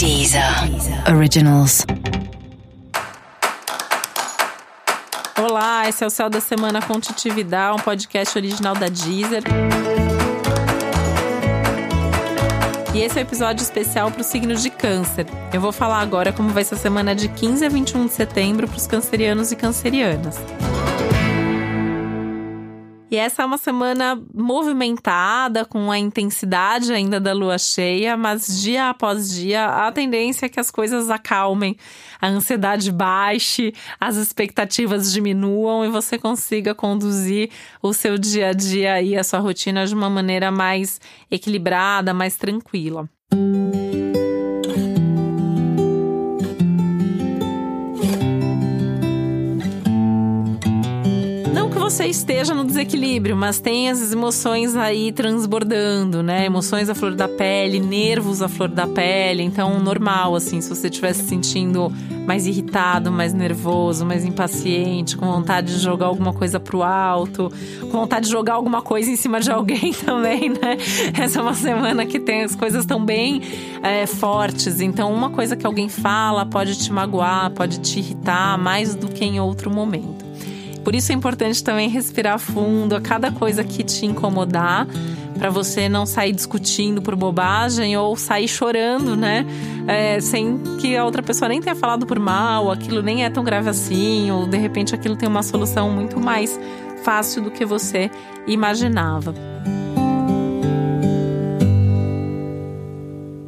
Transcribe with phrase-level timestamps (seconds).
[0.00, 0.42] Deezer
[1.14, 1.84] Originals.
[5.38, 9.42] Olá, esse é o Céu da Semana com Titividade, um podcast original da Deezer.
[12.94, 15.26] E esse é o um episódio especial para os signos de câncer.
[15.52, 18.66] Eu vou falar agora como vai ser a semana de 15 a 21 de setembro
[18.66, 20.38] para os cancerianos e cancerianas.
[23.10, 28.88] E essa é uma semana movimentada, com a intensidade ainda da lua cheia, mas dia
[28.88, 31.76] após dia a tendência é que as coisas acalmem,
[32.20, 37.50] a ansiedade baixe, as expectativas diminuam e você consiga conduzir
[37.82, 42.36] o seu dia a dia e a sua rotina de uma maneira mais equilibrada, mais
[42.36, 43.08] tranquila.
[51.90, 56.46] Você esteja no desequilíbrio, mas tem as emoções aí transbordando, né?
[56.46, 59.42] Emoções à flor da pele, nervos à flor da pele.
[59.42, 61.92] Então, normal, assim, se você estiver se sentindo
[62.24, 67.98] mais irritado, mais nervoso, mais impaciente, com vontade de jogar alguma coisa pro alto, com
[67.98, 70.76] vontade de jogar alguma coisa em cima de alguém também, né?
[71.20, 73.42] Essa é uma semana que tem as coisas tão bem
[73.82, 74.80] é, fortes.
[74.80, 79.24] Então, uma coisa que alguém fala pode te magoar, pode te irritar mais do que
[79.24, 80.19] em outro momento.
[80.84, 84.86] Por isso é importante também respirar fundo a cada coisa que te incomodar,
[85.38, 89.46] para você não sair discutindo por bobagem ou sair chorando, né?
[89.86, 93.42] É, sem que a outra pessoa nem tenha falado por mal, aquilo nem é tão
[93.42, 96.58] grave assim, ou de repente aquilo tem uma solução muito mais
[97.02, 98.10] fácil do que você
[98.46, 99.34] imaginava.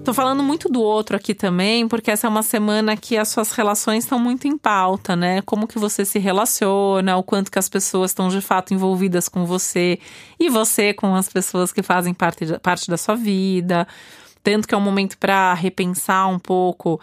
[0.05, 3.53] Tô falando muito do outro aqui também, porque essa é uma semana que as suas
[3.53, 5.41] relações estão muito em pauta, né?
[5.43, 9.47] Como que você se relaciona, o quanto que as pessoas estão de fato envolvidas com
[9.47, 10.01] você
[10.41, 13.87] e você com as pessoas que fazem parte, parte da sua vida.
[14.43, 17.01] Tanto que é um momento para repensar um pouco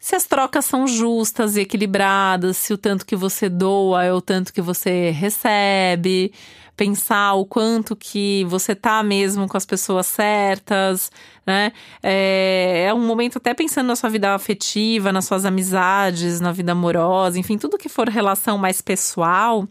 [0.00, 4.22] se as trocas são justas e equilibradas, se o tanto que você doa é o
[4.22, 6.32] tanto que você recebe,
[6.74, 11.12] pensar o quanto que você tá mesmo com as pessoas certas,
[11.46, 11.72] né?
[12.02, 16.72] É, é um momento até pensando na sua vida afetiva, nas suas amizades, na vida
[16.72, 19.68] amorosa, enfim, tudo que for relação mais pessoal.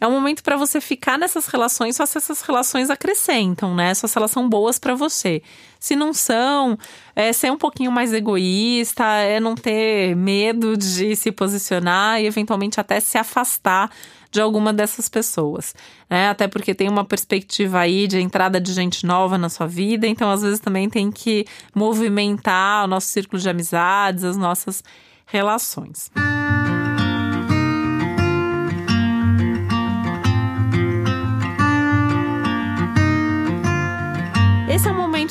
[0.00, 3.94] É um momento para você ficar nessas relações só se essas relações acrescentam, né?
[3.94, 5.42] Só se elas são boas para você.
[5.78, 6.78] Se não são,
[7.14, 12.80] é ser um pouquinho mais egoísta, é não ter medo de se posicionar e eventualmente
[12.80, 13.90] até se afastar
[14.30, 15.74] de alguma dessas pessoas,
[16.10, 16.28] né?
[16.28, 20.30] Até porque tem uma perspectiva aí de entrada de gente nova na sua vida, então
[20.30, 24.82] às vezes também tem que movimentar o nosso círculo de amizades, as nossas
[25.26, 26.10] relações.
[26.14, 26.35] Esse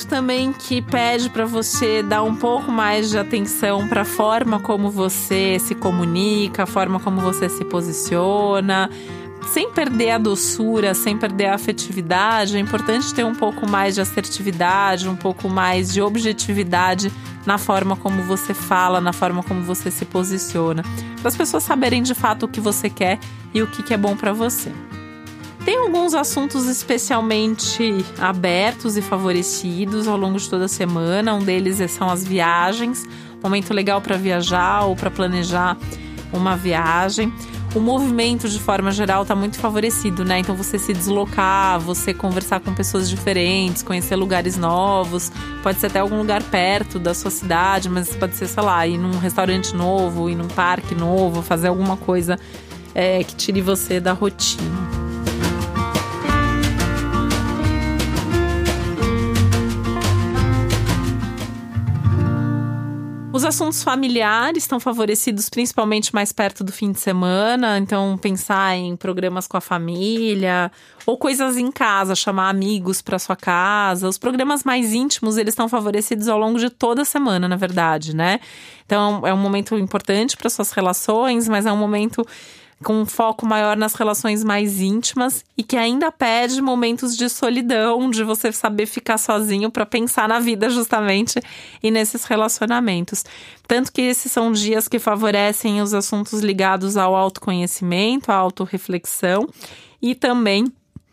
[0.04, 4.90] também que pede para você dar um pouco mais de atenção para a forma como
[4.90, 8.90] você se comunica, a forma como você se posiciona,
[9.48, 14.02] sem perder a doçura, sem perder a afetividade, é importante ter um pouco mais de
[14.02, 17.12] assertividade, um pouco mais de objetividade
[17.46, 20.84] na forma como você fala, na forma como você se posiciona,
[21.20, 23.20] para as pessoas saberem de fato o que você quer
[23.54, 24.72] e o que é bom para você.
[25.66, 31.34] Tem alguns assuntos especialmente abertos e favorecidos ao longo de toda a semana.
[31.34, 33.04] Um deles são as viagens,
[33.42, 35.76] momento legal para viajar ou para planejar
[36.32, 37.34] uma viagem.
[37.74, 40.40] O movimento, de forma geral, está muito favorecido, né?
[40.40, 45.32] Então, você se deslocar, você conversar com pessoas diferentes, conhecer lugares novos.
[45.64, 49.00] Pode ser até algum lugar perto da sua cidade, mas pode ser, sei lá, ir
[49.00, 52.40] num restaurante novo, ir num parque novo, fazer alguma coisa
[52.94, 55.05] é, que tire você da rotina.
[63.46, 68.96] Os assuntos familiares estão favorecidos principalmente mais perto do fim de semana, então pensar em
[68.96, 70.72] programas com a família
[71.06, 74.10] ou coisas em casa, chamar amigos para sua casa.
[74.10, 78.16] Os programas mais íntimos, eles estão favorecidos ao longo de toda a semana, na verdade,
[78.16, 78.40] né?
[78.84, 82.26] Então é um momento importante para suas relações, mas é um momento
[82.84, 88.10] com um foco maior nas relações mais íntimas e que ainda pede momentos de solidão,
[88.10, 91.40] de você saber ficar sozinho para pensar na vida justamente
[91.82, 93.24] e nesses relacionamentos.
[93.68, 99.48] Tanto que esses são dias que favorecem os assuntos ligados ao autoconhecimento, à autorreflexão
[100.02, 100.66] e também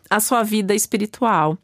[0.09, 1.57] a sua vida espiritual.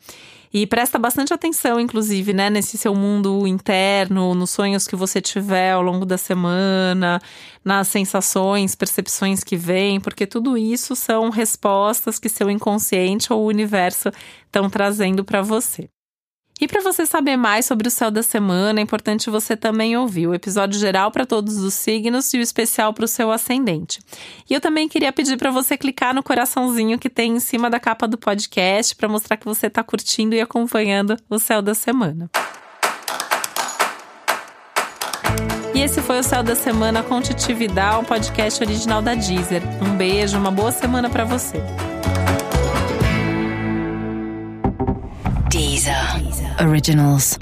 [0.51, 5.74] E presta bastante atenção, inclusive, né, nesse seu mundo interno, nos sonhos que você tiver
[5.74, 7.22] ao longo da semana,
[7.63, 13.48] nas sensações, percepções que vêm, porque tudo isso são respostas que seu inconsciente ou o
[13.48, 14.10] universo
[14.48, 15.88] estão trazendo para você.
[16.62, 20.28] E para você saber mais sobre o céu da semana, é importante você também ouvir
[20.28, 24.00] o episódio geral para todos os signos e o especial para o seu ascendente.
[24.50, 27.80] E eu também queria pedir para você clicar no coraçãozinho que tem em cima da
[27.80, 32.30] capa do podcast para mostrar que você está curtindo e acompanhando o céu da semana.
[35.74, 39.62] E esse foi o Céu da Semana com Titi Vidal, um podcast original da Deezer.
[39.82, 41.64] Um beijo, uma boa semana para você.
[46.60, 47.38] Originals.